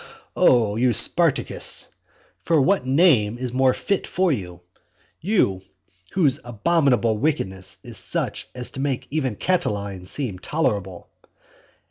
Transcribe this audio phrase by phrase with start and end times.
[0.35, 1.89] O you Spartacus!
[2.43, 4.61] for what name is more fit for you?
[5.19, 5.61] you
[6.13, 11.11] whose abominable wickedness is such as to make even Catiline seem tolerable.